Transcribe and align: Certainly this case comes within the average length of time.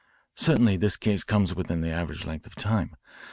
Certainly 0.33 0.77
this 0.77 0.97
case 0.97 1.23
comes 1.23 1.53
within 1.53 1.81
the 1.81 1.91
average 1.91 2.25
length 2.25 2.47
of 2.47 2.55
time. 2.55 2.95